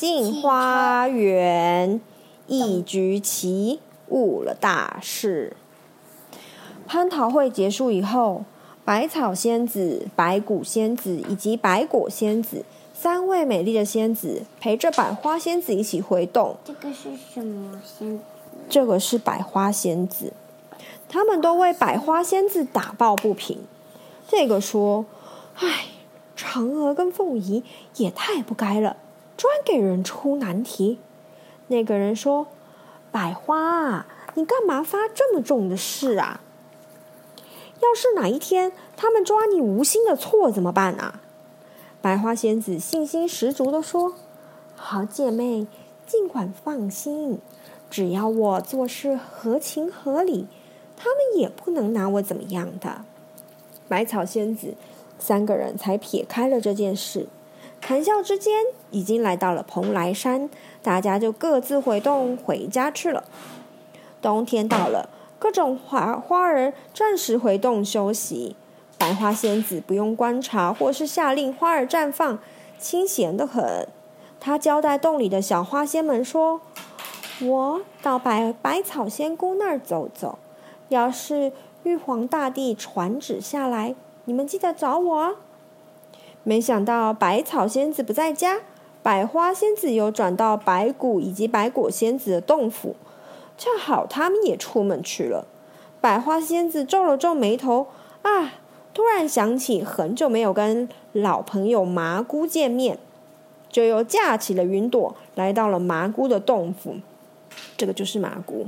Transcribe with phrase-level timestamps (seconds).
[0.00, 2.00] 镜花园》，
[2.46, 5.54] 一局棋误了大事。
[6.88, 8.46] 蟠桃会结束以后，
[8.82, 16.56] 百草仙子、白骨仙子以及白果仙子三位美丽的仙子陪着百花仙子一起回洞。
[16.64, 18.24] 这个是什么仙子？
[18.70, 20.32] 这个是百花仙子，
[21.10, 23.58] 他们都为百花仙子打抱不平。
[24.26, 25.04] 这个说
[25.60, 25.88] ：“唉。”
[26.34, 27.62] 嫦娥跟凤仪
[27.96, 28.96] 也太不该了，
[29.40, 30.98] 专给人出难题。
[31.68, 32.48] 那个人说
[33.10, 34.04] ：“百花，
[34.34, 36.42] 你干嘛发这么重的誓啊？
[37.80, 41.22] 要是哪一天他们抓你无心的错怎么办啊？”
[42.02, 44.12] 百花仙子信心十足地说
[44.76, 45.66] ：“好姐妹，
[46.06, 47.38] 尽管放心，
[47.88, 50.48] 只要我做事合情合理，
[50.98, 53.06] 他们也不能拿我怎么样的。”
[53.88, 54.74] 百草仙子。
[55.18, 57.26] 三个人才撇开了这件事，
[57.78, 60.48] 谈笑之间，已经来到了蓬莱山，
[60.82, 63.24] 大家就各自回洞回家去了。
[64.22, 68.56] 冬天到了，各种花花儿暂时回洞休息。
[68.98, 72.38] 百花仙子不用观察或是下令花儿绽放，
[72.78, 73.88] 清闲得很。
[74.38, 76.60] 她交代洞里的小花仙们说
[77.40, 80.38] ：“我到百百草仙姑那儿走走，
[80.88, 83.94] 要是玉皇大帝传旨下来。”
[84.26, 85.32] 你们记得找我啊！
[86.42, 88.60] 没想到百草仙子不在家，
[89.02, 92.96] 百花仙子又转到白骨以及白果仙子的洞府，
[93.56, 95.46] 恰好他们也出门去了。
[96.00, 97.86] 百花仙子皱了皱眉头，
[98.22, 98.54] 啊，
[98.92, 102.98] 突然想起很久没有跟老朋友麻姑见面，
[103.70, 106.96] 就又架起了云朵，来到了麻姑的洞府。
[107.76, 108.66] 这个就是麻姑。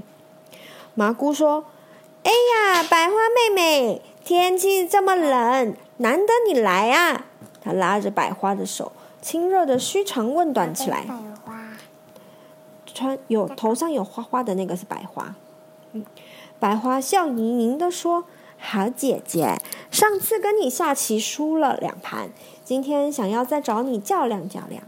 [0.95, 1.65] 麻姑说
[2.25, 7.27] ：“哎呀，百花妹妹。”天气这么冷，难得你来啊！
[7.61, 11.07] 她拉着百花的手，亲热的嘘长问短起来。
[12.85, 15.35] 穿有头上有花花的那个是百花。
[15.93, 16.05] 嗯，
[16.59, 18.25] 百花笑盈盈地说
[18.61, 19.57] ：“好姐姐，
[19.91, 22.31] 上次跟你下棋输了两盘，
[22.63, 24.83] 今天想要再找你较量较量。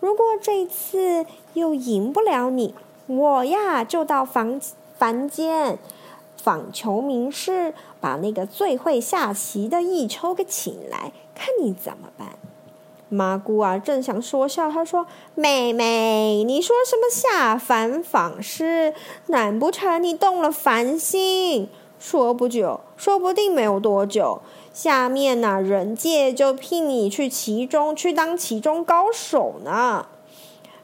[0.00, 1.24] 如果这次
[1.54, 2.74] 又赢不了你，
[3.06, 4.60] 我呀就到房
[4.98, 5.78] 凡间。”
[6.36, 12.38] 访求名士，把那个最会下棋的弈秋给请来，看你怎么办。
[13.08, 18.92] 麻姑啊，正想说笑，她说：“妹妹，你说什么下凡访师？
[19.26, 21.68] 难不成你动了凡心？
[21.98, 24.40] 说不久，说不定没有多久，
[24.72, 30.06] 下面呢、人界就聘你去其中去当其中高手呢。”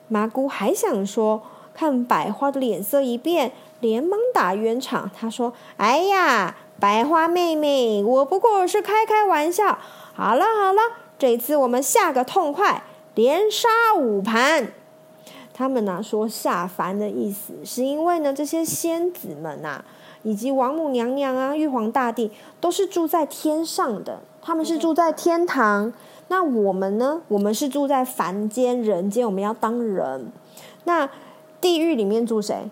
[0.08, 1.42] 麻姑还想说，
[1.74, 3.52] 看百花的脸色一变。
[3.80, 9.78] 连忙打圆场，她说：“哎呀，百花妹妹，我不过是开开玩笑。
[10.14, 10.80] 好了好了，
[11.18, 12.82] 这次我们下个痛快，
[13.14, 14.68] 连杀五盘。”
[15.56, 19.84] 他们呢说下凡的意思，是因为呢这些仙子们呐、啊，
[20.24, 22.30] 以及王母娘娘啊、玉皇大帝
[22.60, 25.92] 都是住在天上的，他们是住在天堂。
[26.26, 30.32] 那我们呢，我们是住在凡间人间，我们要当人。
[30.82, 31.08] 那
[31.60, 32.68] 地狱里面住谁？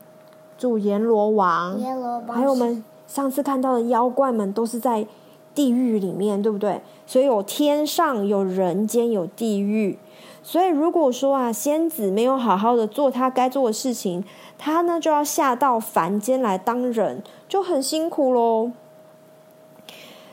[0.59, 1.81] 住阎罗王，
[2.27, 5.07] 王，还有我们上次看到的妖怪们都是在
[5.55, 6.81] 地狱里面，对不对？
[7.07, 9.99] 所以有天上，有人间，有地狱。
[10.43, 14.25] 所以如果说啊，仙子没有好好的做他该做的事情，
[14.59, 18.73] 他呢就要下到凡间来当人，就很辛苦喽。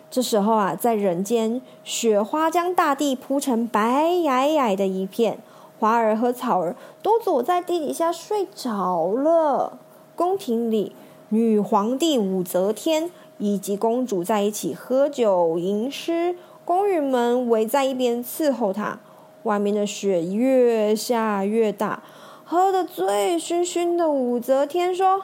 [0.10, 5.38] 这时候啊，在人间，雪花将大地铺成白皑皑的一片，
[5.80, 9.78] 花儿和草儿都躲在地底下睡着了。
[10.16, 10.96] 宫廷里，
[11.30, 19.00] 女皇帝武则天以及公主在一起喝酒吟诗，宫女们围在一边伺候她。
[19.44, 22.04] 外面的雪越下越大，
[22.44, 25.22] 喝得醉醺醺的武则天说：“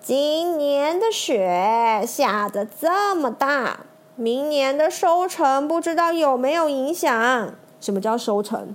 [0.00, 3.80] 今年的雪下得这么大，
[4.14, 7.52] 明年的收成不知道有没有影响？
[7.80, 8.74] 什么叫收成？”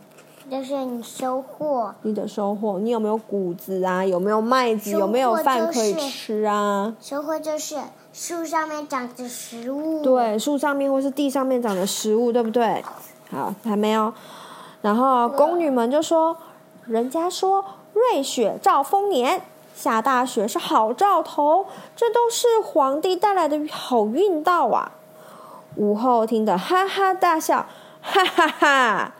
[0.52, 4.06] 就是你收获，你的收获，你有没有谷子啊？
[4.06, 4.92] 有没有麦子？
[4.92, 6.96] 有没有饭可以吃啊？
[7.00, 7.78] 收获就是
[8.18, 10.02] 树上面长着食物。
[10.02, 12.82] 对，树上面或是地上面长的食物，对不对？
[13.30, 14.14] 好，还没有。
[14.82, 16.38] 然后宫女们就说
[16.88, 19.42] ：“人家说瑞雪兆丰年，
[19.76, 24.94] 下大雪是好兆头，这都是皇帝带来的好运到啊！
[25.76, 27.66] 武后听得哈哈大笑，
[28.02, 29.14] 哈哈哈哈，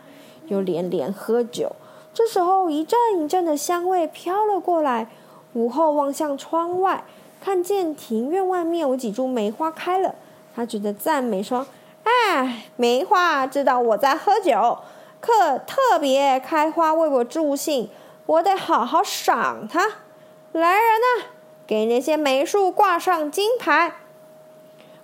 [0.46, 1.76] 又连连喝酒。
[2.14, 5.10] 这时候，一阵一阵的香味飘了过来。
[5.52, 7.02] 武后望向窗外，
[7.46, 10.16] 看见庭院外面有几株梅花开了，
[10.56, 11.64] 他觉得赞美说
[12.02, 14.78] ：“哎，梅花知道我在喝酒，
[15.20, 17.88] 可特别开花为我助兴，
[18.26, 19.80] 我得好好赏它。
[20.50, 20.82] 来人
[21.20, 21.26] 呐，
[21.64, 23.92] 给那些梅树挂上金牌。”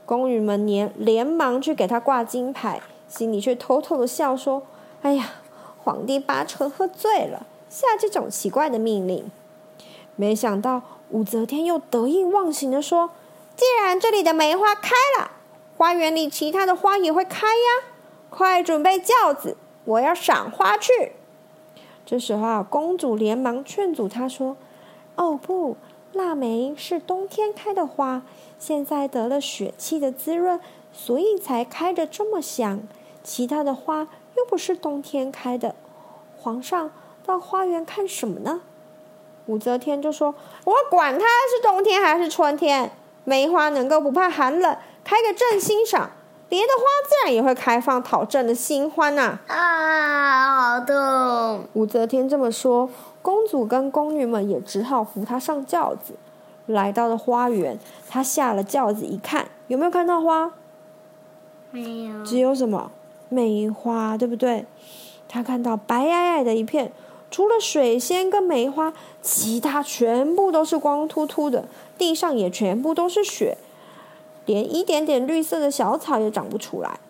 [0.05, 4.65] 宫女们连连忙去给他挂金牌，心里却偷偷的笑说
[5.03, 5.35] ：“哎呀，
[5.85, 9.31] 皇帝八成喝醉了，下这种奇怪的命令。”
[10.17, 13.11] 没想到武则天又得意忘形地说
[13.55, 15.31] ：“既然这里的梅花开了，
[15.77, 17.85] 花园里其他的花也会开呀！
[18.31, 21.13] 快准备轿子，我要赏花去。”
[22.07, 24.57] 这时候啊，公主连忙劝阻她说
[25.17, 25.77] ：“哦不，
[26.15, 28.23] 腊梅是冬天开的花，
[28.59, 30.59] 现在得了雪气的滋润，
[30.95, 32.89] 所以才开得这么香。
[33.23, 35.75] 其他的花又不是冬天开的，
[36.39, 36.91] 皇上
[37.23, 38.63] 到花园看什么呢？”
[39.47, 40.35] 武则天就说
[40.65, 42.93] ：“我管它是冬天还是春天，
[43.25, 46.11] 梅花能够不怕寒冷，开个正欣赏，
[46.49, 51.65] 别的花自然也会开放，讨朕的新欢呐。”啊，好痛！
[51.73, 52.89] 武则天这么说，
[53.21, 56.15] 公主跟宫女们也只好扶她上轿子，
[56.67, 57.79] 来到了花园。
[58.09, 60.53] 她下了轿子一看，有没有看到花？
[61.73, 62.25] 没有。
[62.25, 62.93] 只有什么？
[63.29, 64.67] 梅花，对不对？
[65.29, 66.93] 她看到白皑皑的一片。
[67.33, 68.93] 除了水仙跟梅花，
[69.23, 71.65] 其他全部都是光秃秃的，
[71.97, 73.57] 地上也全部都是雪，
[74.45, 77.01] 连一点点绿色的小草也长不出来。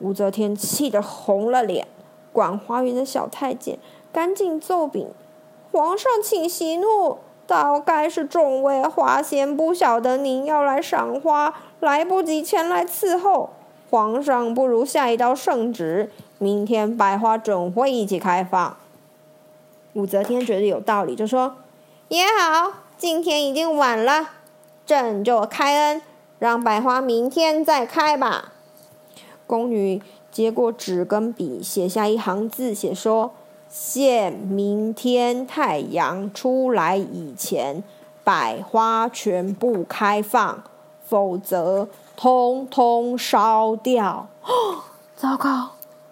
[0.00, 1.88] 武则天气得红了脸，
[2.34, 3.78] 管花园的小太监
[4.12, 5.08] 赶紧奏禀
[5.72, 7.16] ：“皇上请息怒，
[7.46, 13.48] 大概是众位花仙不晓得您要来赏花，来不及前来伺候。
[13.88, 18.76] 皇上不如下一道圣旨，明天百花准会一起开放。”
[19.96, 21.56] 武则天觉得有道理，就说
[22.08, 24.28] ：“也好，今天已经晚了，
[24.84, 26.02] 朕就开恩，
[26.38, 28.52] 让百花明天再开吧。”
[29.48, 33.32] 宫女接过纸跟笔，写下一行字，写说
[33.70, 37.82] ：“限明天太阳出来以前，
[38.22, 40.62] 百花全部开放，
[41.06, 44.82] 否则通通烧掉。”哦，
[45.16, 45.70] 糟糕！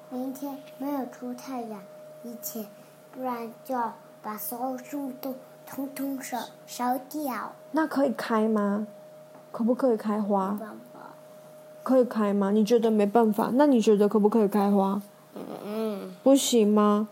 [0.08, 1.82] 明天没有出太阳
[2.22, 2.64] 以前。
[3.14, 5.34] 不然就要把所有树都
[5.64, 7.52] 通通烧烧掉。
[7.70, 8.88] 那可以开吗？
[9.52, 10.58] 可不可以开花？
[11.84, 12.50] 可以开吗？
[12.50, 13.50] 你觉得没办法？
[13.54, 15.00] 那你觉得可不可以开花？
[15.34, 16.12] 嗯嗯。
[16.24, 17.08] 不行吗？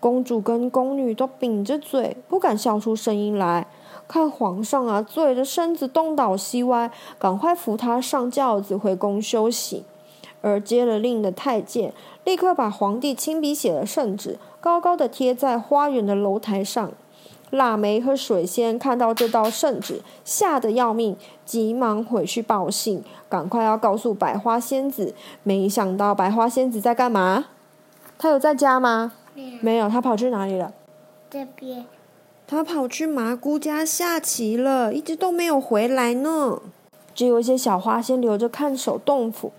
[0.00, 3.68] 公主跟宫女都抿着嘴，不敢笑出声音来。
[4.08, 9.84] 看皇上啊，醉着身子东倒西歪，赶快扶他上轿子回宫休息。
[10.44, 11.94] 而接了令的太监
[12.24, 16.92] 立刻把皇帝亲笔写的圣旨，高高的贴在花园的楼台上。
[17.50, 25.14] 腊梅和水仙看到这道圣旨，吓得要命，急忙回去报信，赶快要告诉百花仙子。
[25.42, 27.46] 没想到百花仙子在干嘛？
[28.18, 29.12] 她有在家吗？
[29.60, 30.72] 没有，她跑去哪里了？
[31.30, 31.86] 这边。
[32.46, 36.60] 她跑去麻姑家下棋了，一直都没有回来呢。
[37.14, 39.52] 只有一些小花仙留着看守洞府。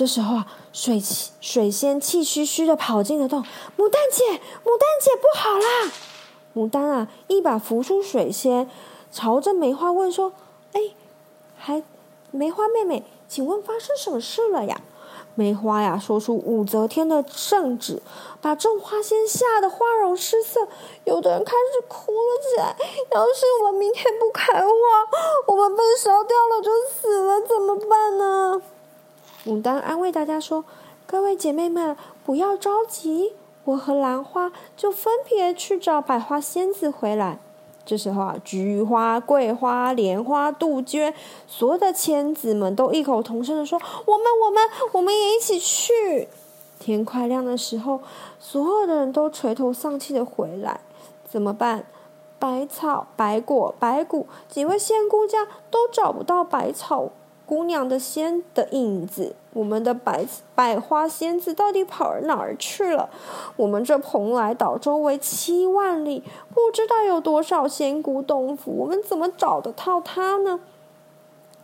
[0.00, 3.44] 这时候啊，水气水仙气吁吁的跑进了洞。
[3.76, 4.24] 牡丹姐，
[4.64, 5.92] 牡丹姐，不好啦！
[6.54, 8.66] 牡丹啊，一把扶出水仙，
[9.12, 10.32] 朝着梅花问说
[10.72, 10.80] ：“哎，
[11.54, 11.82] 还
[12.30, 14.80] 梅花妹妹，请问发生什么事了呀？”
[15.36, 18.02] 梅花呀，说出武则天的圣旨，
[18.40, 20.66] 把众花仙吓得花容失色，
[21.04, 22.74] 有的人开始哭了起来。
[23.12, 24.66] 要是我明天不开花，
[25.46, 28.62] 我们被烧掉了就死了，怎么办呢？
[29.46, 30.66] 牡丹安慰大家说
[31.06, 33.32] ：“各位姐妹们，不要着急，
[33.64, 37.38] 我和兰花就分别去找百花仙子回来。”
[37.86, 41.14] 这时候啊，菊花、桂花、莲花、杜鹃，
[41.46, 46.28] 所有的仙子们都异口同声的说：“我们、我们、我们也一起去。”
[46.78, 48.00] 天快亮的时候，
[48.38, 50.80] 所有的人都垂头丧气的回来。
[51.26, 51.86] 怎么办？
[52.38, 57.10] 百草、百果、百谷，几位仙姑家都找不到百草。
[57.50, 63.10] 姑娘的仙的影子，我们的百百花仙子到底跑哪儿去了？
[63.56, 66.22] 我们这蓬莱岛周围七万里，
[66.54, 70.60] 不知道有多少仙姑洞府，我们怎么找得到她呢？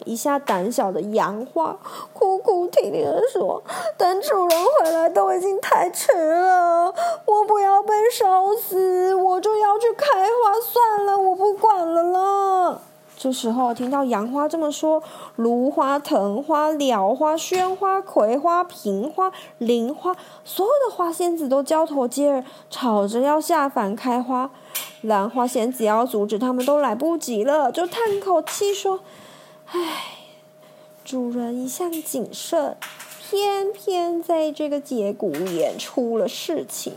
[0.05, 1.79] 一下胆小的杨花
[2.13, 3.63] 哭哭啼啼地说
[3.97, 4.49] ：“等主人
[4.81, 6.93] 回来都已经太迟了，
[7.27, 12.81] 我不要被烧死，我就要去开花算了，我不管了啦。”
[13.19, 15.03] 这时候听到杨花这么说，
[15.37, 24.51] 芦花、藤花、蓼花、萱花、葵花、苹花、菱花，所有的花仙子都交头接耳，吵着要下凡开花。
[25.01, 29.01] 兰花仙子要阻止他们都来不及了，就叹口气说。
[29.67, 29.81] 唉，
[31.05, 32.77] 主人一向谨慎，
[33.23, 36.93] 偏偏在这个节骨眼出了事情。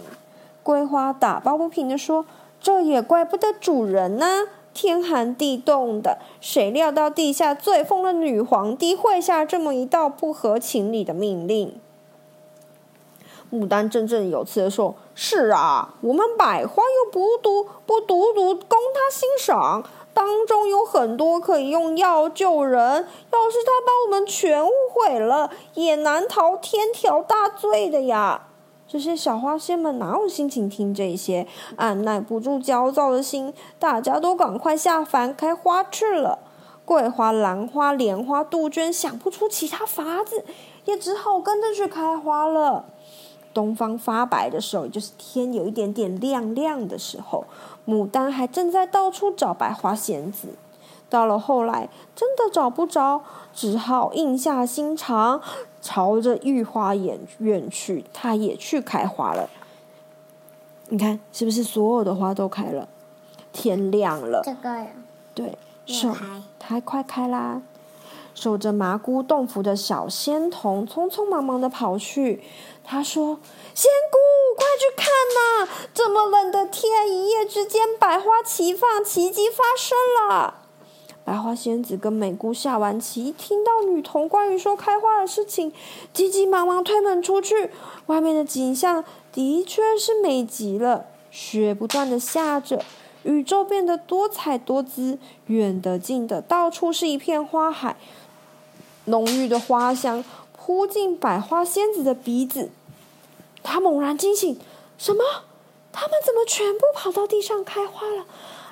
[0.61, 2.25] 桂花打抱不平地说
[2.61, 4.43] ：“这也怪不得主人呢，
[4.81, 11.81] 天寒地冻的，谁料到地下最疯的女皇帝会下这么一道不合情理的命令？”
[13.51, 19.83] 牡丹振振有词的说：“是啊，我们百花又不独不独独供他欣赏。”
[20.15, 28.48] 当中有很多可以用药救人，要是他把我们全误会了，也难逃天条大罪的呀。
[28.91, 31.45] 这些小花仙们哪有心情听这些？
[31.75, 36.39] 按耐不住焦躁的心，大家都赶快下凡开花去了。
[36.85, 40.43] 桂花、兰花、莲花、杜鹃想不出其他法子，
[40.85, 42.85] 也只好跟着去开花了。
[43.53, 47.45] 东方发白的时候，就是天有一点点亮亮的时候，
[47.87, 50.47] 牡丹还正在到处找百花仙子。
[51.11, 53.21] 到了后来，真的找不着，
[53.53, 55.41] 只好硬下心肠，
[55.81, 58.05] 朝着御花园院去。
[58.13, 59.49] 他也去开花了。
[60.89, 62.87] 你看，是不是所有的花都开了？
[63.51, 64.41] 天亮了。
[64.43, 64.87] 这个呀。
[65.33, 66.15] 对，手
[66.57, 67.61] 它快开啦！
[68.35, 72.43] 守着麻姑洞府的小仙童匆匆忙忙的跑去。
[72.83, 73.39] 他说
[73.75, 74.17] ：“仙姑，
[74.57, 75.05] 快去看
[75.35, 75.87] 呐！
[75.93, 80.63] 这么冷的天，一夜之间百花齐放，奇迹发生了。”
[81.29, 85.71] 百花仙子跟美姑下完棋，听到女童关于说开花的事情，
[86.11, 87.69] 急急忙忙推门出去。
[88.07, 92.83] 外面的景象的确是美极了，雪不断的下着，
[93.21, 97.95] 宇宙变得多彩多姿，远的近的，到处是一片花海，
[99.05, 100.25] 浓郁的花香
[100.57, 102.71] 扑进百花仙子的鼻子。
[103.61, 104.59] 她猛然惊醒，
[104.97, 105.23] 什么？
[105.91, 108.25] 他们怎么全部跑到地上开花了？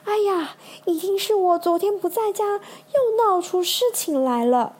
[0.07, 4.71] 哎呀，一定是我昨天不在家，又闹出事情来了。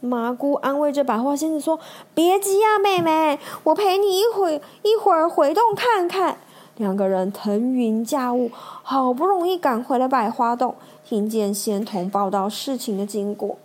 [0.00, 1.78] 麻姑安慰着百花仙子说
[2.14, 6.38] ：“别急呀，妹妹，我陪你一会一会儿回洞看看。”
[6.76, 10.74] 两个人腾云驾雾，好不容易赶回了百花洞，
[11.04, 13.58] 听见仙童报道事情的经过，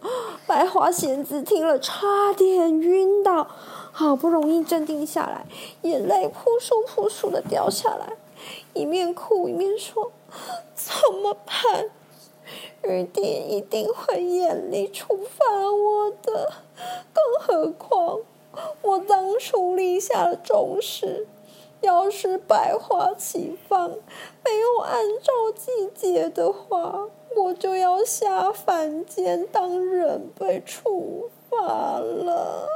[0.45, 3.47] 百花仙子听了差点晕倒。
[3.93, 5.45] 好不容易镇定下来，
[5.83, 8.17] 眼泪扑簌扑簌的掉下来，
[8.73, 10.11] 一面哭一面说
[10.75, 11.89] ：“怎么办？
[12.83, 16.51] 玉帝一定会严厉处罚我的。
[17.13, 18.19] 更何况
[18.81, 21.25] 我当初立下了重誓，
[21.79, 32.67] 要是百花齐放，没有按照季节的话，我就要下凡间当人被处罚了。”。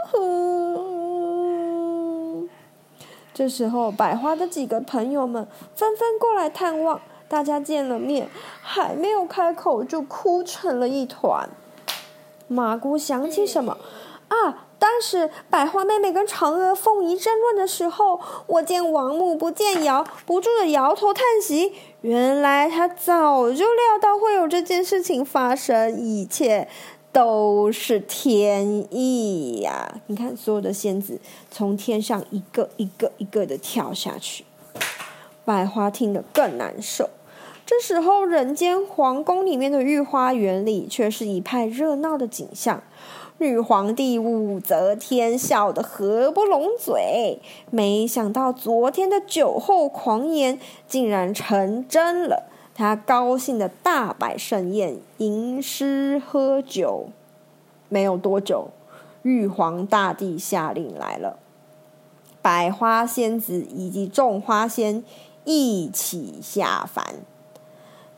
[3.33, 7.01] 这时候，百花的几个朋友们纷纷过来探望。
[7.27, 8.29] 大家见了面，
[8.61, 11.49] 还没有开口，就哭成了一团。
[12.47, 13.77] 麻姑想起什么
[14.29, 14.65] 啊？
[14.79, 21.73] 当时百花妹妹跟嫦娥、凤仪争论的时候，我见王母不见摇，不住的摇头叹息。
[22.01, 26.67] 原来她早就料到会有这件事情发生，一切。
[27.09, 30.01] 都是天意呀！
[30.05, 31.19] 你看，所有的仙子
[31.49, 34.45] 从天上一个一个一个的跳下去，
[35.43, 37.09] 百花听得更难受。
[37.67, 42.81] 这时候，人间皇宫里面的御花园里却是一派热闹的景象。
[43.39, 50.57] 女皇帝武则天笑得合不拢嘴，没想到昨天的酒后狂言
[50.87, 52.49] 竟然成真了。
[52.73, 57.09] 他高兴的大摆盛宴，吟诗喝酒。
[57.89, 58.69] 没有多久，
[59.23, 61.37] 玉皇大帝下令来了，
[62.41, 65.03] 百花仙子以及众花仙
[65.43, 67.15] 一起下凡。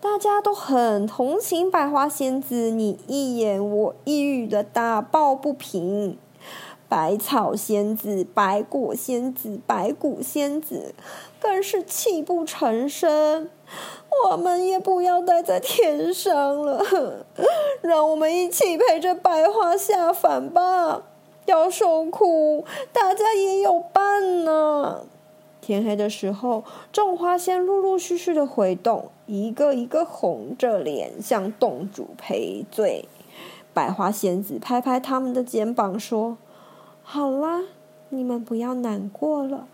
[0.01, 6.17] 大家都很同情百花仙子，你一言我一语的打抱不平。
[6.87, 10.95] 百草仙子、百果仙子、百骨仙子
[11.39, 13.49] 更是泣不成声。
[14.25, 17.25] 我们也不要待在天上了，
[17.81, 21.03] 让我们一起陪着百花下凡吧。
[21.45, 25.01] 要受苦，大家也有伴呢。
[25.61, 33.07] 天黑的时候，众花仙陆陆续续的回洞，一个一个红着脸向洞主赔罪。
[33.75, 36.39] 百花仙子拍拍他们的肩膀说
[37.03, 37.61] ：“好啦，
[38.09, 39.67] 你们不要难过了，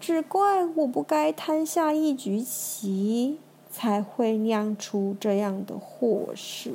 [0.00, 3.38] 只怪我不该贪下一局棋，
[3.70, 6.72] 才会酿出这样的祸事。”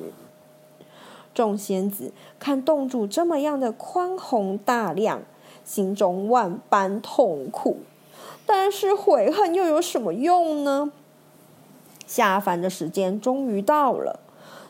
[1.35, 5.23] 众仙子看洞主这么样的宽宏大量，
[5.65, 7.79] 心中万般痛苦，
[8.45, 10.93] 但是悔恨又有什么用呢？
[12.13, 14.19] 下凡的时间终于到了，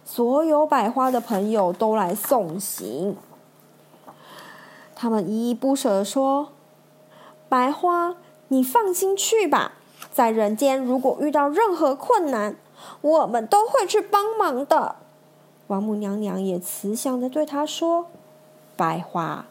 [0.06, 3.18] 所有百花的朋友都来送行。
[4.96, 6.54] 他们依依不舍地说
[7.50, 8.16] ：“百花，
[8.48, 9.74] 你放心去吧，
[10.14, 12.56] 在人间如果遇到任何困难，
[13.02, 14.96] 我们都会去帮忙的。”
[15.68, 18.06] 王母娘娘也慈祥地对他说
[18.78, 19.48] ：“百花，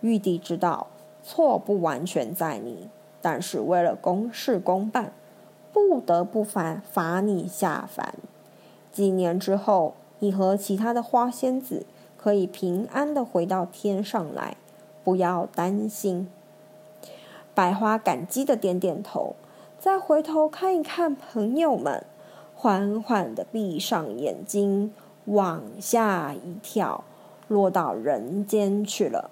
[0.00, 0.86] 玉帝知道
[1.22, 2.88] 错不完全在你，
[3.20, 5.12] 但是为了公事公办，
[5.76, 8.14] 不得不罚罚你下凡。
[8.90, 11.84] 几年之后，你和其他的花仙子
[12.16, 14.56] 可以平安的回到天上来，
[15.04, 16.30] 不要担心。”
[17.54, 19.36] 百花感激的点点头，
[19.78, 22.06] 再回头看一看朋友们，
[22.54, 24.94] 缓缓的闭上眼睛。
[25.26, 27.02] 往下一跳，
[27.48, 29.28] 落到人间去了。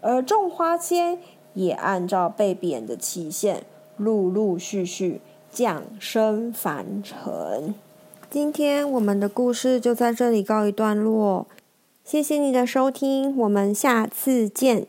[0.00, 1.18] 而众花仙
[1.54, 3.64] 也按照被贬的期限，
[3.96, 5.20] 陆陆续续
[5.52, 7.74] 降生凡尘。
[8.30, 11.46] 今天我们的故事就在这里告一段落，
[12.02, 14.86] 谢谢你的收听，我们下次见。